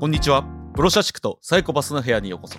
[0.00, 0.44] こんにちは。
[0.74, 2.58] プロ社畜とサイコパスの部屋にようこそ。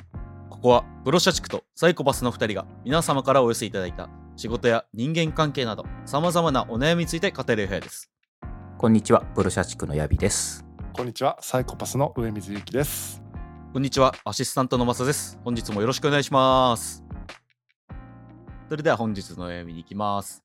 [0.51, 8.11] ここはプロ社畜とサイコパスの2人が皆様からお寄せいただいた仕事や人間関係など様々なお悩みについて語る部屋です。
[8.77, 10.63] こんにちは、プロ社畜のヤビです。
[10.93, 13.23] こんにちは、サイコパスの上水ゆきです。
[13.73, 14.13] こんにちは。
[14.23, 15.39] アシスタントのマサです。
[15.43, 17.03] 本日もよろしくお願いします。
[18.69, 20.43] それでは本日のお悩みに行きます。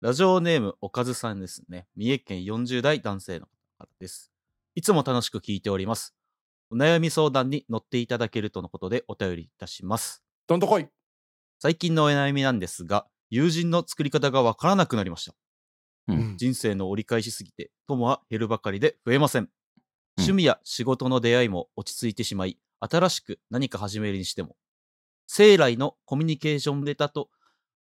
[0.00, 1.88] ラジオネームおかずさんですね。
[1.94, 4.32] 三重県40代男性の方からです。
[4.74, 6.14] いつも楽しく聞いております。
[6.70, 10.22] お悩み相談に乗っていただけるとのことでお便りいたします。
[10.46, 10.86] どんとこい。
[11.60, 15.34] 最近のお悩みなんですが、友人の作り方がわからなくなりました。
[16.08, 19.42] うん人生の折り返しすぎて、友は減るばかりで増えません。
[19.42, 19.48] うん
[20.18, 24.56] 趣味や仕事の出会いも落ち着いてしまい、新しく何か始めるにしても、
[25.28, 27.30] 生来のコミュニケーションレタと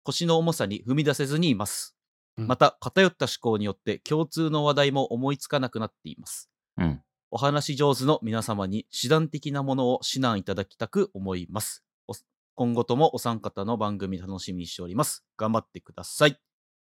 [0.02, 1.96] 腰の重さに踏み出せずにいます。
[2.38, 6.50] うんまた、偏った思考によって共通の話題も思いつかなくなっています。
[6.76, 7.02] うん。
[7.30, 11.84] お話し上手の皆様に手段的なものを指南いただきたく思います。
[12.06, 12.14] お
[12.54, 15.24] 今後ともお三方の番組楽しみにしております。
[15.36, 16.38] 頑張ってください。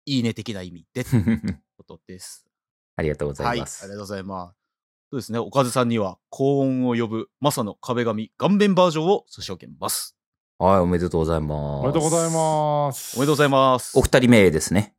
[0.06, 2.46] いいね的な意味で、ということです。
[2.96, 3.82] ありがとうござはいい、あります。
[3.82, 4.56] がとうございます。
[5.10, 10.16] そうですね、おかずさんには高音を呼ぶマサの壁紙顔面バージョンを差し上げます。
[10.58, 11.82] はい、おめでとうございます。
[11.82, 13.16] おめでとうございます。
[13.16, 13.98] おめでとうございます。
[13.98, 14.94] お二人目ですね。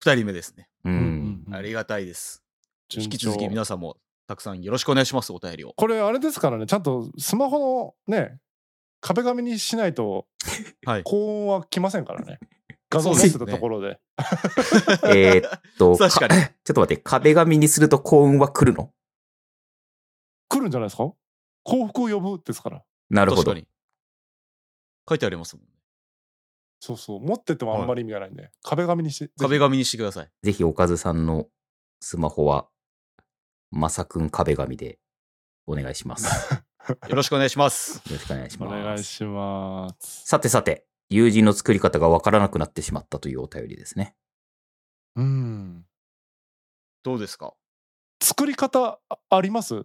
[0.00, 0.68] 二人目ですね。
[0.84, 0.90] う。
[0.90, 1.54] うんん。
[1.54, 2.42] ありがたいです。
[2.94, 3.96] 引き続き皆さんも
[4.26, 5.72] たくさんよろしくお願いします、お便りを。
[5.76, 8.38] これあれですからね、ちゃんとスマホのね、
[9.00, 10.26] 壁紙にしないと
[10.84, 11.02] はい。
[11.04, 12.38] 高音は来ませんからね。
[12.90, 14.00] 画像載せたところで。
[15.14, 18.92] えーっと、確かに ちょっと待って、壁紙にすると幸運は来るの？
[20.48, 21.12] 来るんじゃないですか？
[21.64, 22.82] 幸福を呼ぶですから。
[23.10, 23.54] なるほど。
[25.08, 25.70] 書いてありますもんね。
[26.80, 27.20] そうそう。
[27.20, 29.30] 持っててもあんまり意味がないんで、壁紙にして。
[29.38, 30.30] 壁紙にしてください。
[30.42, 31.48] ぜひ、おかずさんの
[32.00, 32.68] スマホは、
[33.70, 34.98] まさくん壁紙で
[35.66, 36.54] お願いします。
[36.88, 38.00] よ よろしくお願いします。
[38.10, 38.84] ろしくお願いしおます。
[38.84, 40.26] 願いします。
[40.26, 44.16] さてさて、友人の作り方がわからなくなってしまったというお便りですね。
[45.16, 45.86] うん。
[47.02, 47.54] どうですか？
[48.22, 49.84] 作り方ああります？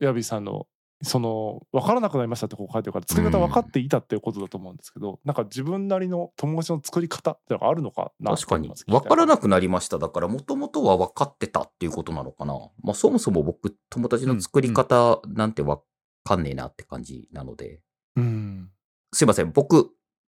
[0.00, 0.68] ヤビさんの
[1.02, 8.68] その分からなくなりましたってこう書いてるから作り方分かっていたっていうことだと思うんですけど、なんか自分なりの友達の作り方ってのがあるのかな確かに。
[8.68, 9.98] わわからなくなりました。
[9.98, 12.54] だから、もともとは分かってたっていうことなのかな。
[12.82, 15.80] まあ、そもそも僕、友達の作り方なんてわ
[16.24, 17.80] かんねえなって感じなので。
[18.16, 18.70] うん
[19.12, 19.52] すいません。
[19.52, 19.90] 僕、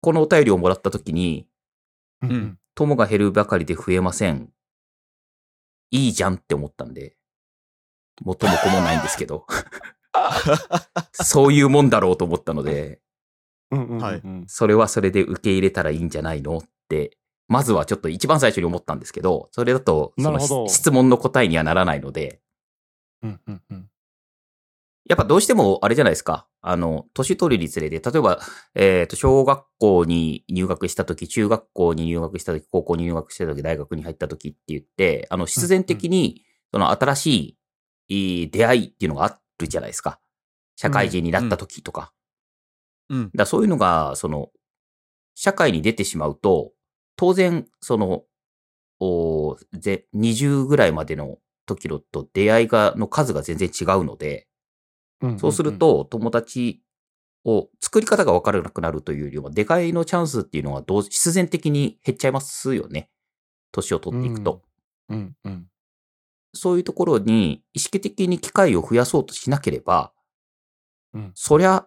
[0.02, 1.48] このお便りをもらった時に、
[2.22, 4.48] うんうん友が減るばかりで増えません。
[5.90, 7.16] いいじゃんって思ったんで、
[8.22, 9.44] 元も子もないんですけど、
[11.12, 13.00] そういうもんだろうと思ったので、
[13.70, 14.02] うんうんうんうん。
[14.02, 14.22] はい。
[14.46, 17.16] それはそれで受け入れたらいいんじゃないのって、
[17.48, 22.40] まずはちょっと一番最初に思ったんですけど、それだと、その質問の答えにはならないので、
[23.22, 23.90] うんうんうん。
[25.08, 26.46] やっぱどうしてもあれじゃないですか。
[26.62, 28.38] あの、年取るにつれて、例えば、
[28.74, 37.56] えっ、と、小学校に入学した時、中学校に入学した時、高校に入学した時、大学に入った時って言って、あの、必然的に、その新しい
[38.10, 40.20] いい出会いっていうのがあるじゃないですか。
[40.76, 42.12] 社会人になった時とか。
[43.08, 43.24] うん。
[43.24, 44.50] だからそういうのが、その、
[45.34, 46.72] 社会に出てしまうと、
[47.16, 48.24] 当然、その、
[48.98, 54.46] おぜ20ぐらいまでの時のと出会いが、の数が全然違うので、
[55.22, 56.82] うんそうすると、友達
[57.44, 63.10] を作り方が分からなくなるというよりは、出会いのチャンスっていうのはどう必然的に減っちゃいますよね。
[63.72, 64.62] 年を取っていくと。
[65.08, 65.69] うんうん
[66.52, 70.12] そういうところに意識的に機会を増やそうとしなければ、
[71.14, 71.32] うん。
[71.34, 71.86] そりゃ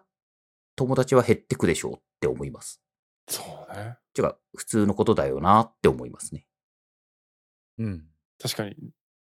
[0.76, 2.82] 友達は減ってくでしょうって思います。
[3.28, 3.96] そうね。
[4.16, 6.46] 違う、普通のことだよなって思いますね。
[7.78, 8.04] うん。
[8.40, 8.76] 確かに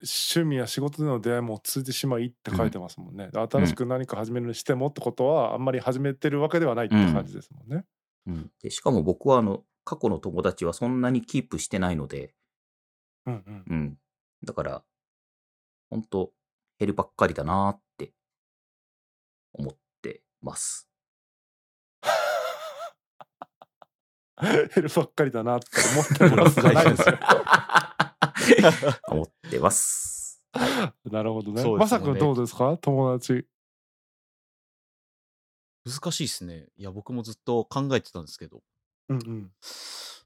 [0.02, 7.86] 趣味や仕事での出会いも続いてしまいって書いてますもんね、新しく何か始めるにしてもってことはあんまり始めてるわけではないって感じですもんね、
[8.28, 12.34] うん、でしかも僕はあの、過去の友達はそんなにキープしてないので、
[13.26, 13.66] うんうん。
[13.68, 13.98] うん。
[14.44, 14.84] だから、
[15.90, 16.32] 本当
[16.80, 18.14] 減るばっかりだなって
[19.54, 20.88] 思ってます。
[24.42, 27.18] 減るばっかりだなって思ってますじゃないですよ
[29.08, 30.44] 思ってます。
[31.06, 31.64] なるほどね。
[31.64, 32.78] ねまさくんどうですか？
[32.82, 33.48] 友達。
[35.86, 36.68] 難しいですね。
[36.78, 38.62] いや、僕もずっと考えてたんですけど、
[39.10, 39.52] うんうん。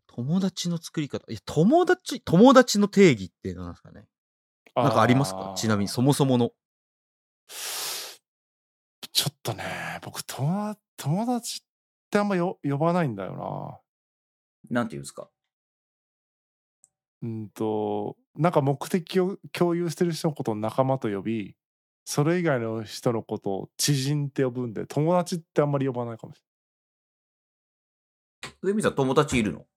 [0.07, 1.25] 友達の作り方。
[1.31, 4.07] いや、友達、友達の定義って何ですかね
[4.83, 5.53] なんかありますか？
[5.55, 6.51] ちなみに、そもそもの。
[9.11, 11.61] ちょっとね、僕友達、友達っ
[12.09, 13.81] てあんまよ呼ばないんだよ
[14.69, 14.83] な。
[14.83, 15.29] んていうんですか？
[17.21, 17.29] な。
[17.29, 21.55] うんと、なんか目的を共有してる人のことを仲間と呼び、
[22.05, 26.41] それ以外の人のことを知人って呼ぶんで友達ってあんまり呼ばないかもし
[28.63, 29.59] 上水さん友達いるの？
[29.59, 29.67] れない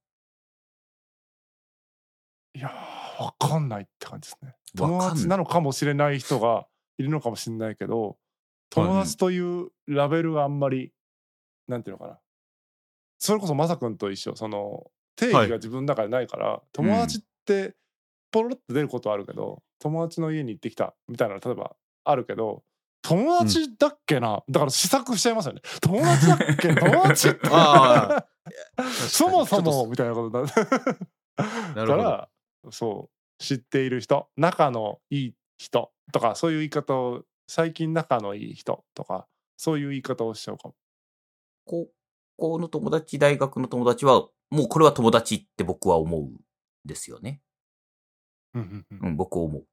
[2.54, 4.54] いやーわかんないって感じですね。
[4.76, 6.66] 友達なのかもしれない人が
[6.98, 8.16] いるのかもしれないけど
[8.72, 10.92] 友達というラベルがあんまり、
[11.68, 12.18] なんていうのかな。
[13.18, 14.34] それこそまさくんと一緒。
[14.34, 17.74] その定義が自分の中でないから、友達って
[18.30, 22.62] ポロって出ることはあるけど、友達の家に行ってきたみたいなの例えばあるけど
[23.02, 25.60] 友達だっけな、だから試作しちゃいますよね。
[25.80, 27.40] 友達だっけ 友達って。
[27.50, 28.24] あ
[29.08, 30.66] そもそもみたいなことになる。
[31.74, 32.02] なるほど。
[32.04, 32.28] から
[32.70, 39.26] そう知っている人仲のいい人とかそういう言い方を最近仲のいい人とか
[39.56, 40.74] そういう言い方をしちゃうかも。
[41.64, 41.88] 高
[42.36, 46.40] 校の友達、大学の友達は、もうこれは友達って僕は思うん
[46.84, 47.40] ですよね。
[48.54, 49.64] うんうんうんうん、僕思う。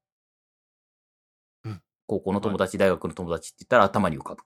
[1.66, 4.44] うん高校の友達、大学の友達って言ったら頭に浮かぶ。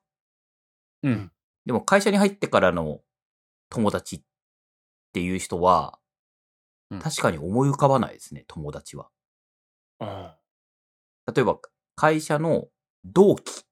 [1.03, 1.31] うん。
[1.65, 3.01] でも会社に入ってからの
[3.69, 4.21] 友達っ
[5.13, 5.99] ていう人は、
[6.93, 9.09] うん確かに思い浮かばないですね、友達は。
[9.99, 10.37] あ
[11.33, 11.59] 例えば、
[11.95, 12.67] 会社の
[13.05, 13.63] 同期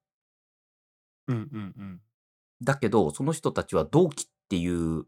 [1.28, 2.00] うんうんうん
[2.62, 5.04] だけど、その人たちは同期っていう、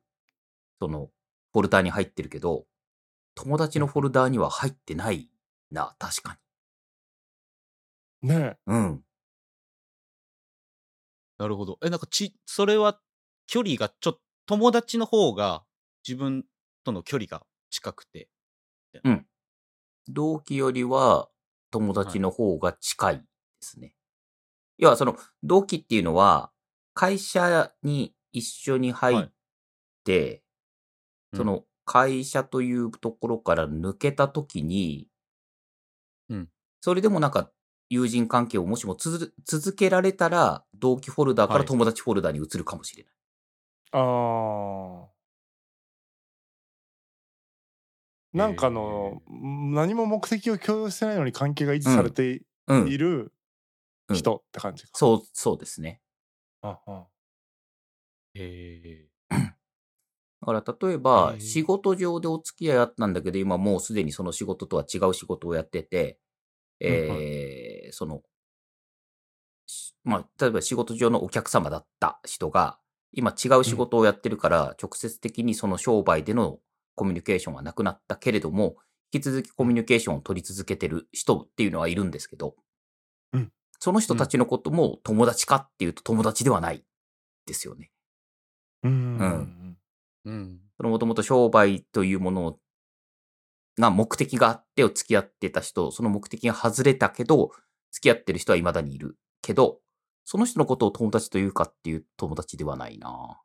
[0.81, 1.11] その、
[1.53, 2.67] フォルダーに入ってるけど、
[3.35, 5.31] 友達のフォルダーには入ってない
[5.71, 6.39] な、確か
[8.23, 8.35] ね
[8.67, 8.77] えに。
[8.77, 9.05] うん。
[11.39, 11.79] なるほど。
[11.85, 13.01] え、なんかち、それは
[13.47, 15.65] 距離がちょっと、友達の方が
[16.07, 16.45] 自分
[16.85, 18.29] との距離が近くて。
[20.07, 21.29] 同期よりは
[21.73, 23.23] 友達の方が近いで
[23.61, 23.97] すね。
[24.79, 26.53] 要はその同期っていうのは
[26.95, 29.33] 会社に一緒に入っ
[30.05, 30.45] て、
[31.33, 31.39] うん。
[31.39, 35.09] その会社というところから抜けた時に、
[36.29, 36.49] うん。
[36.81, 37.51] それでもなんか
[37.91, 41.63] 友人関係をもしもつづ続けられたら同期フォルダーかはい。
[41.63, 43.13] ら友達フォルダーに移るかもしれない。
[43.93, 43.99] あ
[45.11, 45.14] あ
[48.35, 52.89] なんかの何も目的を共有してないのに関係が維持されてうん。
[52.89, 53.33] いる
[54.09, 54.17] うん。
[54.17, 54.91] 人って感じか。
[54.95, 56.01] そう、そうですね。
[56.63, 57.09] ああ
[58.35, 59.09] へ
[60.41, 66.19] だから例えば仕事上でお付き合いあったんだけど、今もうすでにその仕事とは違う仕事をやってて、
[66.81, 68.23] えーその、
[69.67, 72.79] しまあ、例えば仕事上のお客様だった人が、
[73.13, 76.59] 今違う仕事をやってるから、直接的にその商売での
[76.95, 78.77] コミュニケーションはなくなったけれども、
[79.13, 82.57] 引き続きコミュニケーションを取り続けてる人っていうのはいるんですけど、
[83.33, 83.53] うん。
[83.79, 86.85] その人たちのことも友達かっていうと友達ではない
[87.47, 87.91] ですよね。
[88.83, 89.19] うん。
[89.19, 89.77] うん。
[90.27, 90.31] え。
[90.31, 90.61] うん。
[90.77, 92.59] そのもともと商売というもの
[93.79, 97.51] が目的があってお付き合ってた人、その目的が外れたけど、
[97.93, 99.81] 付き合ってる人は未だにいるけど、
[100.25, 103.41] その人のことを友達というかっていう友達ではないな。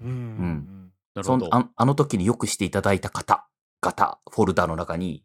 [0.00, 0.08] うん。
[0.08, 1.54] うんなるほど。
[1.54, 3.46] ああの時によくしていただいた方、
[3.80, 5.24] 方、フォルダの中に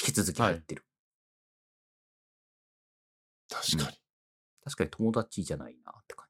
[0.00, 0.84] 引き続き入ってる。
[3.48, 3.98] 確かに。
[4.64, 6.24] 確かに友達じゃないなって感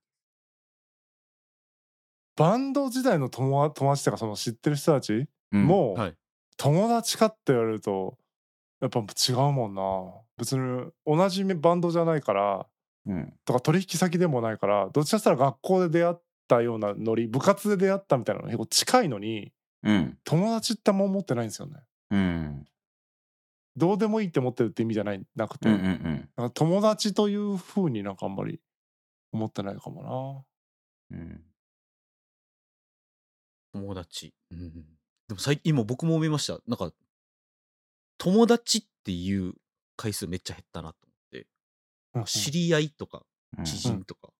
[2.37, 5.27] バンド時代の友達友達とかその知ってる人たちじ。
[5.53, 6.15] うん、もはい。
[6.57, 8.17] 友達かって言われると
[8.81, 9.83] やっぱ違うもんな
[10.37, 12.67] 別に同じバンドじゃないから
[13.07, 13.35] うん。
[13.45, 16.15] とか取引先でもないからどっちかって言ったら学校で出会っ
[16.49, 20.19] たようなノリ部活で出会ったみたいなのが結構近いのにうん。
[20.25, 21.77] 友達ってあんま思ってないんですよね
[22.11, 22.67] うん。
[23.77, 25.75] どうでもいいって思ってるって意味じゃないなくて、うん。
[25.75, 26.29] うん。
[26.37, 28.61] なんか友達という風になんかあんまり
[29.33, 30.47] 思ってないかも
[31.11, 31.43] うん。
[33.73, 34.33] 友達。
[34.53, 34.71] うん。
[35.29, 36.61] でも最近、今僕も見ました。
[36.67, 36.93] なんか、
[38.19, 39.55] 友達っていう
[39.97, 41.47] 回数めっちゃ減ったなと思って、
[42.13, 43.23] な、知り合いとか
[43.59, 44.33] うん知人とか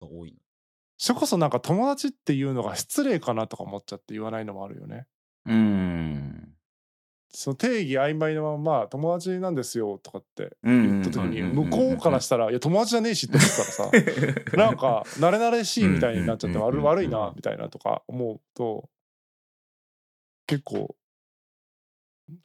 [0.00, 0.38] が多いな。
[1.02, 5.06] それこそなんか友達っていうのが失礼かなとか思っちゃって言わないのもあるよね
[5.46, 6.52] うん。
[7.32, 11.00] その定義曖昧なまま友達なんですよとかってうん。
[11.00, 18.90] 言った時にうん向こうからしたら「いや友達じゃねえし」って思ったらさなんか慣れ慣れしいみたいになっちゃってうん悪悪いなみたいなとか思うと
[20.46, 20.94] 結構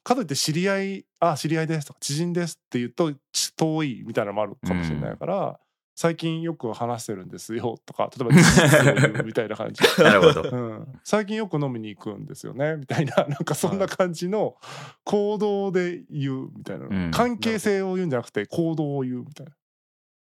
[0.05, 5.59] かといって知り合い「あ知り合いです」とか「知人です」って言うとち遠いみたいなのもあるかもしれないから、
[5.95, 10.49] 最近よく話してるんですよとか例えばみたいな感じ、 なるほど。
[10.49, 14.57] うん、最近よく飲みに行くんですよねみたいななんかそんな感じの
[15.03, 19.55] 行動で言うみたいな、うん関係性を言うんじゃなくて行動を言うみたいな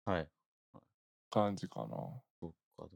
[0.04, 0.28] はい。
[1.30, 1.96] 感じかな。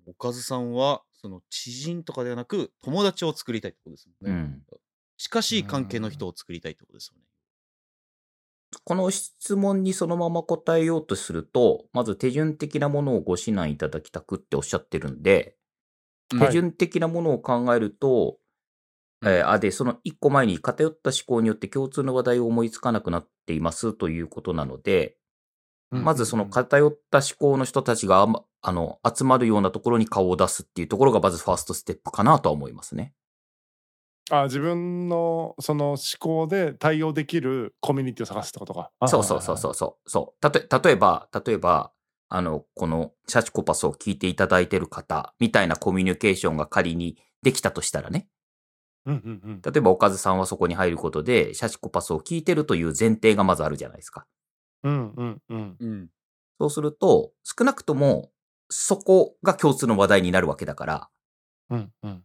[0.06, 4.40] おかずさんは、その知人とかではなく、友達を作りたいってことですもんね。
[4.40, 4.62] うん。
[5.16, 7.25] 近しい関係の人を作りたいってことですよね。
[8.85, 15.56] この質問にそのまま答えようとすると、まず手順的なものをご指南いただきたくっておっしゃってるんで、
[16.33, 16.47] はい。
[16.49, 18.38] 手順的なものを考えると、
[19.25, 25.16] えーあ、で、その一個前に偏った思考によって共通の話題を思いつかなくなっていますということなので、
[25.90, 28.26] まずその偏った思考の人たちが
[28.61, 33.14] あの集まるようなところに顔を出すっていうところがまずファーストステップかなとは思いますね。
[34.30, 38.90] あ自分のその思考で対応できるコミュニティを探すってことか。
[39.06, 40.11] そうそうそうそうそう。
[40.11, 41.92] そうたと例えば、例えば、
[42.28, 48.28] あの、このシャチコパスを聞いていただいてる方みたいなコミュニケーションが仮にできたとしたらね。
[49.06, 49.12] う。
[49.12, 49.62] うんうんうん。
[49.62, 54.26] 例えば、おかずさんはそこに入ることで、シャチコパスを聞いてるという前提がまずあるじゃないですか。
[54.83, 55.76] うんうんうん。
[55.78, 56.09] うん。
[56.59, 58.30] そうすると、少なくとも、
[58.68, 61.09] そこが共通の話題になるわけだから、
[61.71, 62.25] うんうん。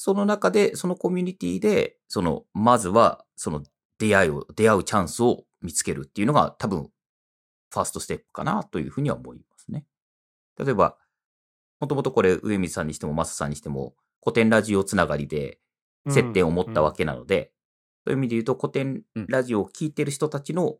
[0.00, 3.64] その中で、そのコミュニティで、その、まずは、その、
[3.98, 6.92] 出会いを、出会うチャンスを見つけるっていうのが多分、
[7.72, 9.84] ファーストステップかなというふうには思いますね。
[10.56, 10.96] 例えば、
[11.80, 15.58] もともとこれ、上水さんにしても、マサさんにしても、古典ラジオつながりで、
[16.08, 17.50] 接点を持ったわけなので、
[18.04, 20.76] そういう意味で言うと、古典ラジオを聞いてる人たちの、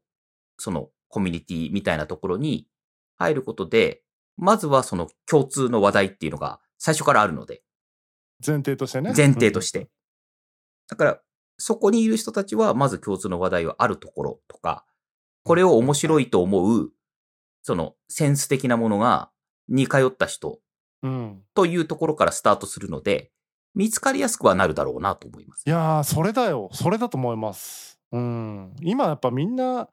[0.58, 2.68] その、コミュニティみたいなところに
[3.16, 4.04] 入ることで、
[4.36, 7.64] まずはその共通の話題っていうのが最初からあるので、
[8.44, 9.12] 前提としてね。
[9.16, 9.88] 前提として。
[10.88, 11.20] だから、
[11.58, 14.84] そこにいる人たちは、まず共通の話題はあるところとか、
[15.44, 16.92] これを面白いと思う、
[17.62, 19.30] そのセンス的なものが
[19.68, 20.60] 似通った人
[21.02, 21.42] うん。
[21.54, 23.30] というところからスタートするので、
[23.74, 25.70] 見つかりやすくはなるだろうなと思いますい。
[25.70, 28.00] やーそれだよそれだと思います。
[28.10, 28.74] うん。
[28.80, 29.88] 今やっぱみんな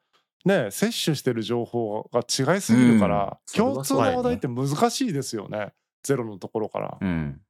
[0.45, 5.73] ね摂取してる情報が違いすぎるから、うん共通の話題って難しいですよね。
[6.03, 6.97] ゼロのところから。
[6.99, 7.41] うん。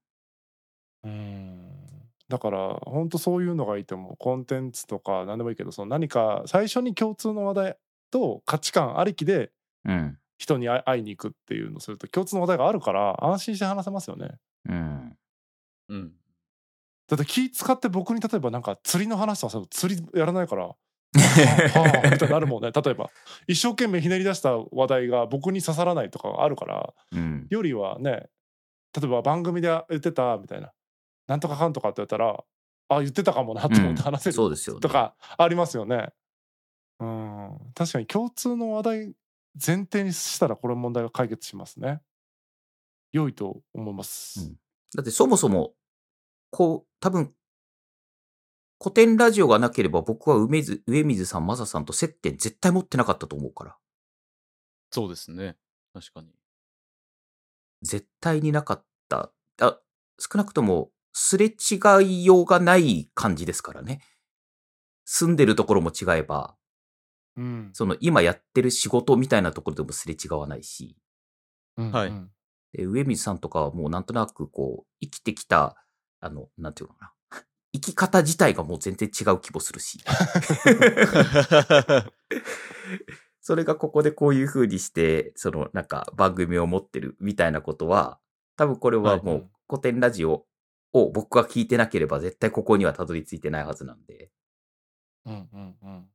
[1.06, 1.72] うん。
[2.28, 7.78] だから本当そういうのがいてもコンテンツとか何でもいいけどその何か最初に共通の話題
[8.12, 9.52] と価値観ありきで
[9.86, 10.18] うん。
[10.38, 14.32] 人に会会いに行くっていうのをすると共通の話題があるから安心して話せますよね。
[14.68, 15.18] うん。
[15.88, 16.12] うん。
[17.08, 20.76] だって気使って僕に例えばなんか釣りの話とかさ釣りやらないからは
[21.14, 23.10] あはあみたいになるもんね例えば
[23.48, 27.48] 一生懸命ひねり出した話題が僕に刺さらないとかあるからうん。
[27.50, 28.28] よりはね
[29.00, 30.72] 例えば番組で言ってたみたいな
[31.28, 32.44] なんとかかんとかって言ったら
[32.90, 34.82] あ言ってたかもなと思って話せる、そうですよね。
[34.82, 36.14] とかありますよね。
[37.00, 39.16] うん確かに共通の話題
[39.66, 42.02] 前提にしたらこれ問題が解決しますね。
[43.12, 44.42] 良いと思います。
[44.42, 44.56] うん
[44.96, 45.74] だってそもそも、
[46.52, 47.34] こう、多分、
[48.82, 53.78] 古典ラジオがなければ僕は梅津上水さん、マサさんと接点絶対持ってなかったと思うから。
[54.92, 55.58] そうですね。
[55.94, 56.30] 確かに。
[57.82, 59.32] 絶対になかった。
[59.60, 59.80] あ
[60.20, 64.02] 少なくとも、すれ違いようがない感じですからね。
[65.06, 66.58] 住んでるところも違えば、
[67.38, 70.98] うんその今やってる仕事みたいなところでもすれ違わないし、
[71.78, 72.32] うんはいうん
[72.74, 75.78] で上水さんとかはもうなんとなくこう、生きてきた、
[76.20, 77.40] あの、なんていうのかな。
[77.72, 80.04] 生き方自体がもう全然違う気もするし。
[83.40, 88.20] それがここでこういう風にして、そのなんか番組を持ってるみたいなことは、
[88.58, 90.46] 多分これはもはいう古典ラジオ
[90.96, 94.32] を僕が聞いてなければ絶対ここにはたどり着いてないはずなんで、
[95.26, 96.06] うんうんうん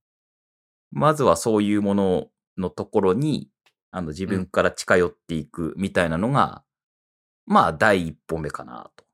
[0.92, 3.48] まずはそういうもののところに、
[3.92, 6.64] あの自分から近寄っていくみたいなのが、
[7.46, 9.04] まあ第一歩目かなと。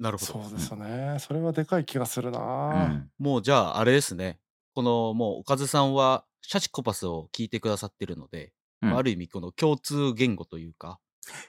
[0.00, 0.42] なるほど。
[0.44, 1.18] そうですよね。
[1.20, 2.40] それはでかい気がするうな。
[2.86, 3.10] ん。
[3.18, 4.40] もうじゃあ、あれですね。
[4.74, 8.52] この、もう、おかずさんは、シャチコパスを聞いてくださってるので、
[8.82, 10.98] うんある意味、この共通言語というか、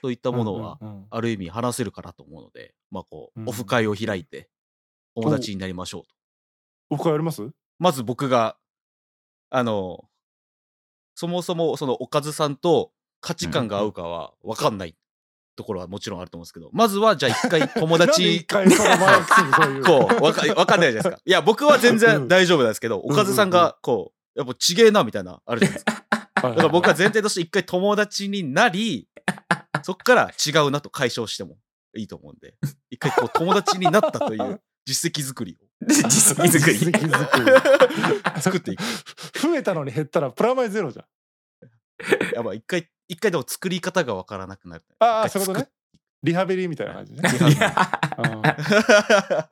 [0.00, 0.78] そういったものは、
[1.10, 4.48] ある意味話せるかなと思うので、まあ、こう、うんオフ会を開いて、
[5.14, 6.08] 友達になりましょうと。
[6.90, 7.42] オフ会やります？
[7.78, 8.56] まず僕が、
[9.50, 10.04] あの、
[11.14, 14.94] そもそも、その、おかずさんと価値観が合うかは分かんない
[15.56, 18.88] ところはもちろんあると思うんですけど、まずは、じゃあ一回 友なんで一達、回その
[19.64, 19.84] そういう。
[19.86, 21.20] こう、わか、わかんないじゃないですか。
[21.24, 25.92] いや、僕は全うん然大丈夫なんですけど、んおかずさんが、こう、やっぱちげえな、みたいな、あるじゃないですか。
[26.12, 29.08] だ だから僕は前提として一回友達になり、
[29.82, 31.56] そっから違うなと解消しても
[31.96, 32.54] いいと思うんで、
[32.90, 36.78] 一回こう友達になったという 実績作りを実績作り。
[36.78, 37.40] 実績作
[38.34, 38.82] り作っていく。
[39.40, 41.06] 増えたのに減ったらプラマイゼロじゃん。
[42.34, 44.84] やばい、一回、一回でも作り方がわからなくなる。
[44.98, 45.68] ああ、そういうことね。
[46.22, 47.28] リハビリみたいな感じね。
[47.28, 49.48] 作っいや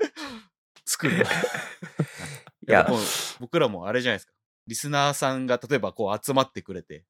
[0.87, 1.17] 作る。
[1.17, 3.01] いやや、もう
[3.41, 4.33] 僕らもあれじゃないですか。
[4.67, 7.05] リスナーさんが例えばこう集まってくれて、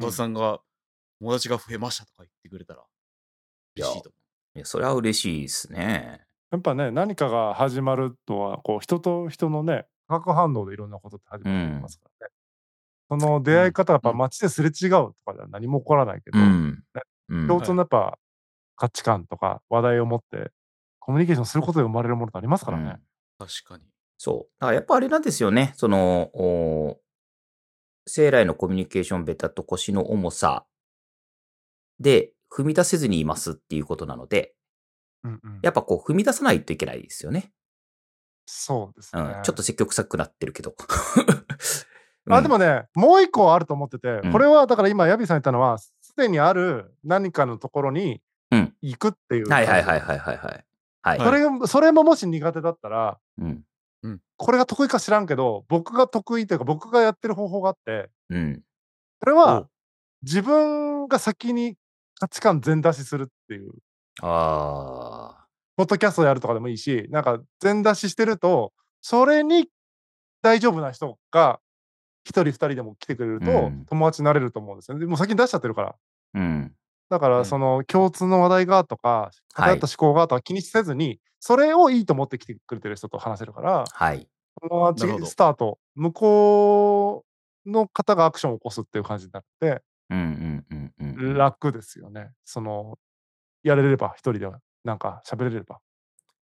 [0.00, 0.60] うんおさんが
[1.22, 2.82] 友達が増えましたとか言ってくれたら
[3.76, 4.14] 嬉しいと思
[4.56, 6.20] いや、それは嬉しいですね。
[6.50, 12.32] やっぱね、何かが始まるのは、こう、人と人のね、化学反応でいろんなことって始まりますからね。
[13.08, 16.82] その出会い方がやっぱうん街ですれ違うとかでは何も起こらないけど、うん。
[17.28, 18.18] うん共通のやっぱ
[18.76, 20.50] 価値観とか話題を持って
[20.98, 22.84] コミュニケーションすることで生まれるものってありますからね。
[22.84, 23.00] うん
[23.38, 23.84] 確かに。
[24.18, 24.52] そう。
[24.60, 25.72] だからやっぱあれなんですよね。
[25.76, 27.00] その、お
[28.06, 30.64] 生来のコミュニケーションベタと腰の重さ
[32.02, 34.54] で踏み出せずにいますっていうことなので、
[35.24, 37.52] うんうんやっぱこう踏み出さないといけないですよね。
[38.46, 39.22] うそうですね。
[39.22, 39.42] ん。
[39.44, 40.74] ちょっと積極臭くなってるけど。
[42.28, 49.46] あでもね、もう一個あると思ってて、うんこれはだから今、ヤビさん言ったのは、すでにある何かのところにうん行くっていう。
[49.46, 50.64] うん、はいはいはいはいはいはい。
[51.02, 51.18] はい。
[51.18, 53.64] それがそれももし苦手だったら、うん。
[54.36, 58.62] これが得意か知らんけど、僕が得意というか、僕がやってる方法があって、うん。
[59.20, 59.66] それはお
[60.22, 61.76] 自分が先に
[62.22, 63.72] 価値観全出しするっていう、
[64.20, 65.44] あ
[65.76, 69.66] ポッドキャストやるとかでもいいし、なんか全出ししてると、それに
[70.40, 71.58] 大丈夫な人が
[72.24, 75.00] 一人二人でも来てくれるとうん友達になれると思うんですよね。
[75.00, 75.88] でもう先に出しちゃってるから。
[75.88, 75.94] あ。
[76.34, 76.72] うん。
[77.10, 84.28] だかうんらその共通の話題がとか、偏った思考がとか気にせずに、それをいいと思って来てくれてる人と話せるから、はい。
[84.60, 87.24] 友達スタート、向こ
[87.66, 89.82] うの方がアクションを起こすっていう感じになって、うんうんうんうん。
[91.34, 92.30] 楽ですよね。
[92.44, 92.98] その、
[93.62, 95.80] やれれば、一人では、なんか喋れれば。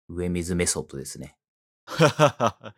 [0.08, 1.36] 上水メソッドですね。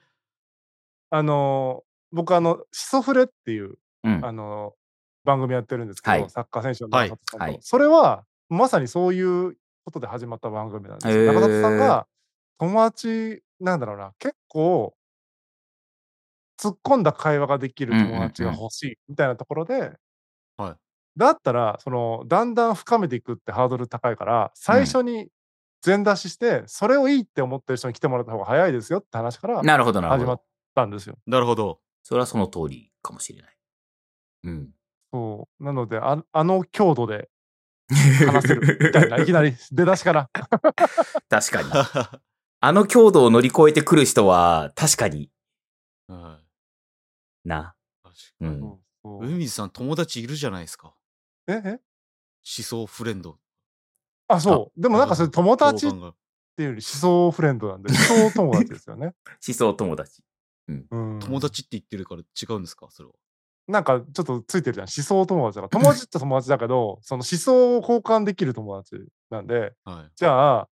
[1.10, 4.25] あの、僕、あの、シソフレっていう、うん。
[4.25, 4.75] あの、
[5.24, 9.55] 番組やってるんですけど、はいサッカー選手のはい中田さんと、はいそれは、まさにそういう
[9.86, 12.07] ことで始まった番組なんです中田さんが、
[12.57, 14.95] 友達、なんだろうな、結構、
[16.60, 19.98] 突っ込んだ会話ができる友達が欲しいみたいなところで、はい
[21.17, 25.27] だったら、その、だんだん深めていくってハードル高いから、最初に
[25.81, 30.43] 全出しして、それをいいって思ってる人に来てもらった方が早いですよって話からなるほどなるほど始まっ。
[30.73, 31.17] たんですよ。
[31.27, 31.79] なるほど。
[32.03, 33.57] それはその通りかもしれない。
[34.45, 34.69] うん。
[35.13, 35.63] そう。
[35.63, 37.29] なので、ああの強度で
[38.25, 40.29] 話せるみたいな、 いきなり出だしから。
[40.33, 42.19] 確かに。
[42.63, 45.31] あの強度を乗り越えてくる人は、確かに
[46.07, 46.39] は
[47.45, 47.75] いな。
[48.03, 48.59] 確かにうん。
[48.61, 50.93] そうそう上水さん、友達いるじゃないですか。
[51.47, 51.69] ええ？
[51.69, 51.79] 思
[52.43, 53.37] 想フレンド。
[54.27, 54.81] あ、そう。
[54.81, 59.13] でもなんかそれ友達っていうより思想フレンドなんで、思想友達ですよね。
[59.47, 60.23] 思想友達。
[60.67, 62.87] うん、友達って言ってるから違うんですか？
[62.89, 63.15] それは。
[63.67, 64.87] なんかちょっとついてるじゃん。
[64.87, 65.81] 思想友達だから。
[65.81, 68.95] 友達って友達だけど、 その思想を交換できる友達
[69.29, 70.11] なんで、はい。
[70.15, 70.69] じゃあ、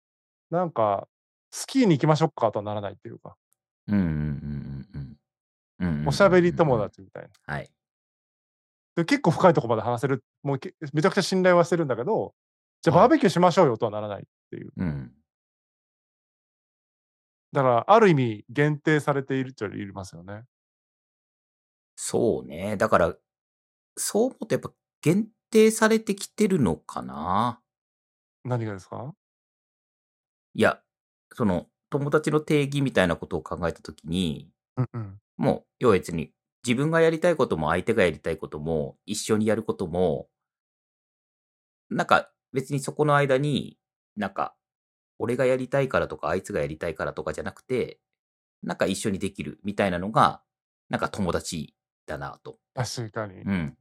[0.49, 1.07] なんか、
[1.51, 3.35] スキーに行きましょうかとはならないっていうか、
[3.87, 5.17] うんうんうんうん
[5.79, 6.07] うんうんうん。
[6.07, 6.79] おしゃべり友。
[6.79, 7.29] 達みたいな。
[7.53, 7.69] はい。
[8.95, 12.33] で結構深いところまで話せる、もうけめちゃくちゃ信頼はしてるんだけど、
[12.81, 14.71] じゃあはいバーベキューしましょうよとはならないっていう。
[14.77, 15.11] うん。
[17.53, 20.43] だから、ある意味限定されているっちゃいますよね。
[21.95, 22.77] そうね。
[22.77, 23.15] だから、
[23.97, 27.61] そう思うとやっぱ限定されてきてるのかな。
[28.43, 29.13] 何がですか？
[30.55, 30.81] いや、
[31.33, 35.19] その、友達の定義みたいなことを考えたときに、うんうん。
[35.37, 36.31] もう、要は別に、
[36.65, 40.29] 自分がやりたいことも相手がやりたいことも、一緒にやることも、
[41.89, 43.77] なんか別にそこの間に、
[44.15, 44.55] なんか、
[45.19, 47.99] 俺がやりたいからとか、あいつがやりたいからとかじゃなくて、
[48.61, 50.41] なんか一緒にできるみたいなのが、
[50.89, 52.57] なんか友達だなと。
[52.73, 53.41] 確かに。
[53.41, 53.77] うん。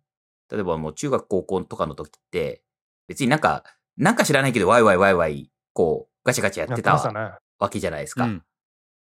[0.50, 2.62] 例えばもう中学高校とかの時って、
[3.06, 3.64] 別になんか、
[3.96, 7.32] なんか知らないけど、ワイワイワイワイ、こう、ガチャガチャややってたね。
[7.58, 8.24] わけじゃないですか。
[8.24, 8.44] うん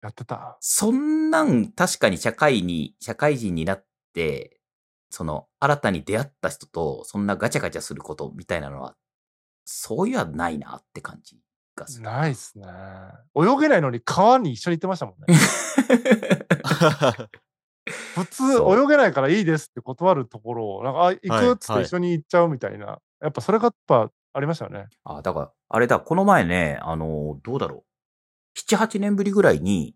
[0.01, 0.57] やってた。
[0.61, 4.59] そんなん確かに社会に、社会人になって、
[5.09, 8.95] その、新たに出会った人と、そんなガチャガチャすることみたいなのは、
[9.65, 11.39] そういうはないなって感じ
[11.75, 12.05] がする。
[12.05, 12.67] ないっすね。
[13.35, 15.25] 泳げないのに川に一緒に行ってましたもんね。
[18.15, 22.99] 普通泳げないからいいですって断るところを、なんか、あ、行はいくっつって一緒に行っちゃうみたいな。
[23.21, 24.87] やっぱそれがやっぱありましたよね。
[25.03, 27.83] あ、だから、あれだ、この前ね、あの、どうだろう。
[28.55, 29.95] 7、8年ぶりぐらいに、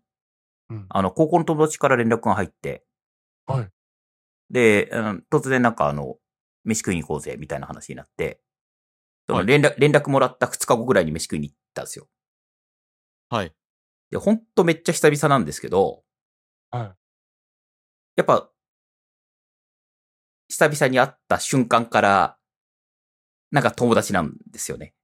[0.70, 0.86] うん。
[0.90, 2.84] あの、高校の友達から連絡が入って、
[3.46, 3.70] はい。
[4.50, 6.16] で、うん突然なんかあの、
[6.64, 8.40] 飯食いに行こうぜ、みたいな話になって、
[9.28, 12.08] そはいの連絡、連絡もらった2日後ぐらいに飯食いに行ったんですよ。
[13.28, 13.54] はい。
[14.10, 16.04] で、ほんとめっちゃ久々なんですけど、
[16.70, 16.96] はい。
[18.16, 18.50] やっぱ、
[20.48, 22.36] 久々に会った瞬間から、
[23.50, 24.94] なんか友達なんですよね。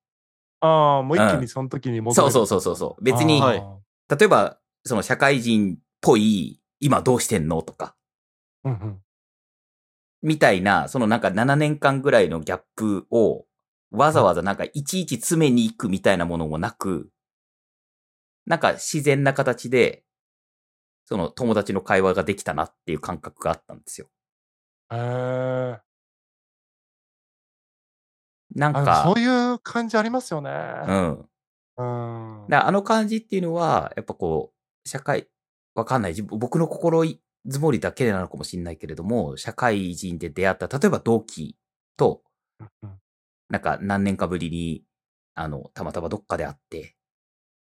[0.60, 3.04] ああ、もう一気うんにその時に戻そうるそうそうそうそう。
[3.04, 3.62] 別に、はい
[4.08, 7.96] 例えば、その社会人っぽい、今どうしてんのとか、
[8.62, 9.02] うんうん。
[10.22, 13.46] みたいな、そのなんか7年間ぐらいのギャップを、
[13.90, 17.10] わざわざなんかいちいち詰めに行くみたいなものもなく、
[18.46, 20.04] なんか自然な形で、
[21.06, 24.08] その友達の会話ができたなっていう感覚があったんですよ。
[24.92, 25.85] へえ。
[28.56, 30.50] なんあでもそうか、いう感じありますよね。
[30.88, 31.28] うん。
[31.78, 31.82] う
[32.48, 32.54] ん。
[32.54, 34.52] あの感じっていうのは、やっぱこ
[34.84, 35.28] う、社会、
[35.74, 36.14] わかんない。
[36.22, 37.20] 僕の心積
[37.60, 41.56] もりだけなのかもしれないけれども、社会人で出会った、例えば同期
[41.96, 42.22] と、
[42.60, 42.98] うん
[43.48, 44.82] なんか何年かぶりに、
[45.36, 46.96] あの、たまたまどっかで会って、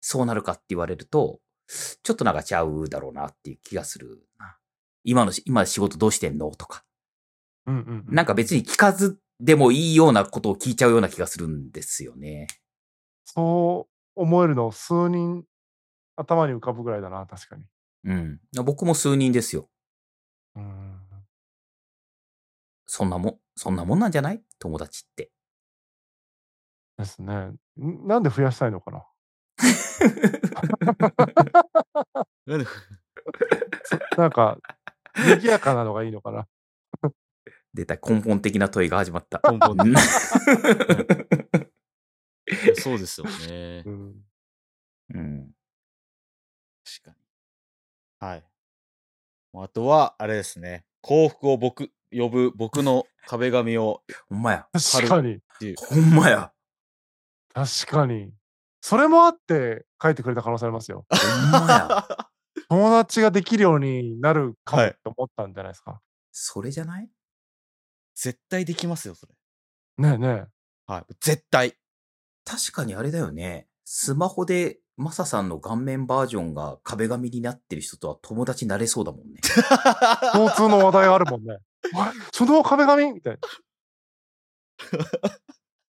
[0.01, 1.40] そうなるかって言われると、
[2.03, 4.57] ちょっとなんかちゃうだろうなっていう気がするな。
[5.03, 6.51] 今のし、今仕事どうしてんの？
[6.53, 6.85] とか。
[7.66, 12.47] うんうんうんなんか別に聞かずでもいいようなことを聞いちゃうような気がするんですよね。
[13.27, 15.44] そう思えるの数人
[16.16, 17.64] 頭に浮かぶぐらいだな、確かに。
[18.05, 18.40] うん。
[18.64, 19.68] 僕も数人ですよ。
[20.57, 21.01] うん。
[22.87, 24.42] そんなもん、そんなもんなんじゃない？
[24.59, 25.31] 友達って。
[26.99, 27.35] ですね。
[27.81, 29.05] んなんで増やしたいのかな？
[32.47, 32.66] なんで？
[34.16, 34.59] なんか、
[35.16, 36.47] 賑やかなのがいいのかな？
[37.74, 39.40] 出た根本的な問いが始まった。
[39.50, 39.76] 根本
[42.76, 43.90] そうですよねう。
[43.90, 44.14] ん。
[45.14, 45.50] うん。
[46.84, 47.16] 確かに。
[48.28, 48.44] はい。
[49.56, 50.84] あとは、あれですね。
[51.00, 54.66] 幸福を僕、呼ぶ僕の壁紙をほんまや。
[54.72, 55.37] 確かに。
[55.37, 55.76] っていう。
[55.78, 56.52] ほんまや。
[57.52, 58.32] 確かに。
[58.80, 61.06] それもあって書いてくれた可能性ありますよ。
[61.10, 62.06] ほんまや。
[62.68, 66.00] 友達ができるようになるかもはいって思ったんじゃないですか。
[66.32, 67.08] それじゃない？
[68.14, 69.35] 絶対できますよ、それ。
[69.98, 70.46] ねえね
[70.87, 71.05] はい。
[71.20, 71.74] 絶対。
[72.44, 73.68] 確かにあれだよね。
[73.85, 79.40] スマホでマサさんの顔面バージョンが壁紙になってる人とは友達になれそうだもんね。
[79.42, 80.33] え。
[80.33, 81.59] 共通の話題あるもんね。
[81.94, 82.20] あれ？
[82.33, 83.12] その壁紙？
[83.12, 83.40] みたいな。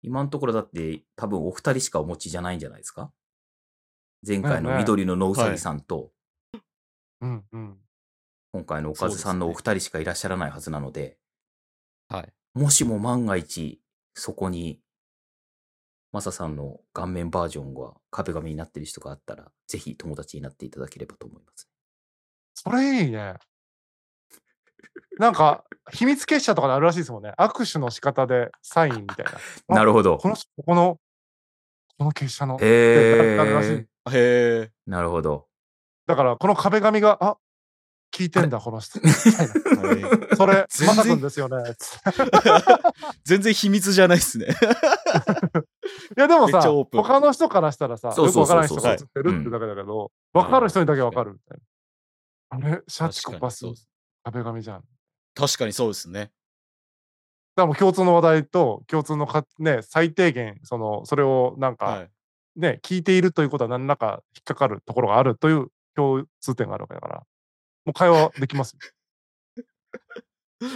[0.01, 3.11] 今のところだって多分お二人しかお持ちじゃないんじゃないですか？
[4.25, 6.11] 前回のねえねえ緑の野うさぎさんと、
[7.21, 7.77] うんうん。
[8.53, 11.17] 今回のおかずさんのお二人しかいらっしゃらないはずなので、
[12.09, 12.33] はい。
[12.53, 13.81] もしも万が一、
[14.13, 14.79] そこに、
[16.11, 21.69] マサさんの顔面バージョンが壁紙になってる人があったら、ぜひ友達になっていただければと思います。
[22.53, 23.35] それいいね。
[25.19, 27.33] なんか、秘密結社とかであるらしいですもんね。
[27.37, 29.31] 握手の仕方でサインみたいな。
[29.69, 30.29] あなるほどこ。
[30.29, 30.99] の人、ここの、
[31.97, 32.57] この結社の。
[32.59, 33.87] へえ。
[34.11, 34.71] へえ。
[34.85, 35.47] なるほど。
[36.05, 37.37] だから、この壁紙が、あ
[38.11, 38.99] 聞いてんだ、この人。
[40.35, 41.75] それ、全然まさくんですよね。
[43.25, 44.47] 全然秘密じゃないっすね。
[44.47, 51.57] いや、でもさ他の人からしたらさ、よくわからない人が映ってるってだけだけど、わかる人にだけわかるみたい
[52.59, 52.67] な。
[52.69, 53.65] あれ、シャチコパス
[54.23, 54.77] 壁紙じゃん。
[54.77, 56.31] だか確かにそうですね。
[57.57, 62.09] らもう共通の話題と共通のか、ね、最低限、その、それをなんか、はい。
[62.55, 67.23] ね、聞いているということは何らか引っかかるところがあるという共通点があるわけだから、
[67.87, 68.79] もう会話できますよ。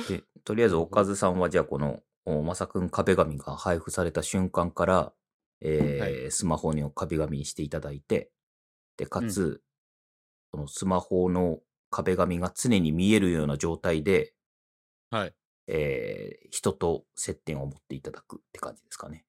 [0.07, 5.13] で、とりあえず、おかずさんは、じゃあ、この、おまさくん壁紙が配布された瞬間から、
[5.59, 8.31] えースマホに壁紙にしていただいて、
[8.95, 9.61] で、かつ、
[10.51, 14.33] そのスマホの壁紙が常に見えるような状態で、
[15.09, 15.33] はい。
[15.67, 19.25] えー人と接点を持っていただくって感じですかね。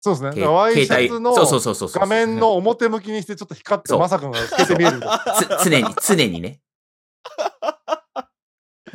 [0.00, 0.46] そうですね。
[0.46, 5.00] ワイシャツのそうそうそうそうそう画面の表向きにしてちょっと光ってまさくんが透けて見える
[5.64, 6.60] 常に、常にね。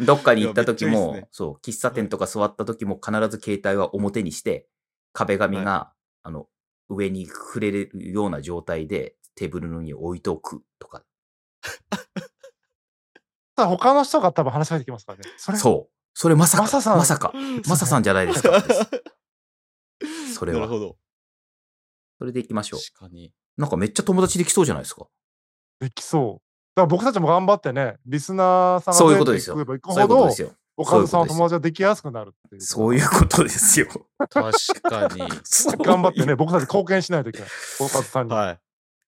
[0.05, 4.67] どっかに行った時も、いいねそう、喫茶店とか座った時も必ず携帯は表にして、
[5.13, 6.47] 壁紙が、あの、
[6.89, 11.03] 上に触れるような状態でテーブルの上に置いておくとか。
[13.55, 15.23] ただ他の人が多分話しかけてきますからね。
[15.37, 15.93] それそう。
[16.13, 17.33] それまさか、マサさんまさか、
[17.67, 18.61] まささんじゃないですか。
[20.33, 20.97] それはなるほど。
[22.17, 22.79] それで行きましょう。
[22.79, 23.33] 確かに。
[23.57, 25.07] なんかめっちゃ友達できそうじゃないですか。
[25.79, 26.50] できそう。
[26.81, 30.51] だから僕たちも頑張ってね、リスナーさんそういうが増えていことですよけばいくほどそういうことで、すよ。
[30.77, 32.61] おかずさんは友達ができやすくなるっていう。
[32.61, 33.87] そういうことですよ。
[34.17, 34.39] 確
[34.81, 35.21] かに。
[35.85, 37.49] 頑張ってね、僕たち貢献しないといけない。
[37.79, 38.33] おかずさんに。
[38.33, 38.59] はい。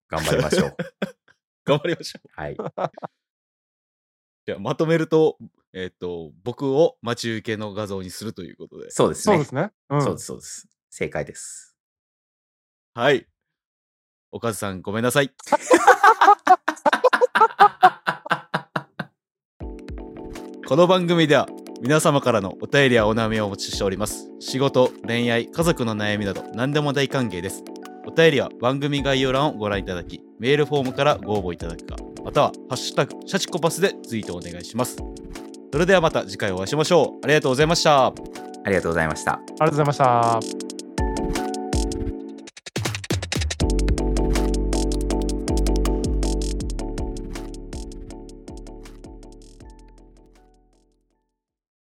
[0.10, 0.78] 頑張りましょう。
[1.66, 2.30] 頑張りましょう。
[2.36, 2.58] はい。
[4.46, 5.38] じゃあまとめると、
[5.72, 8.92] えっ、と、僕を待ち受けの画像にするということで。
[8.92, 9.36] そうですね。
[9.36, 9.72] そうですね。
[9.90, 10.04] うん。
[10.04, 10.68] そうです、そうです。
[10.92, 11.76] 正解です。
[12.94, 13.26] はい。
[14.32, 15.34] おかずさん、ごめんなさい。
[20.66, 21.50] この番組では
[21.82, 24.30] 皆様からのお便りやお悩みをお待ちしております。
[24.40, 27.64] 仕事、恋愛、家族の悩みなど何でも大歓迎です。
[28.08, 34.96] お便りは番組概要欄をご覧いただき、メールフォームからご応募いただくか、またはハッシュタグシャチコパスでツイートお願いします。
[35.72, 37.26] それではまた次回お会いしましょう。
[37.26, 38.08] ありがとうございました。
[38.08, 38.14] あ
[38.68, 39.34] りがとうございました。
[39.34, 40.63] ありがとうございました。